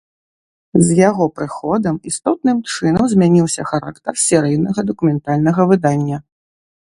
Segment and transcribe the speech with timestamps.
[0.85, 6.17] З яго прыходам істотным чынам змяніўся характар серыйнага дакументальнага выдання.